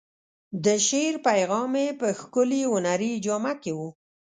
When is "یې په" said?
1.83-2.07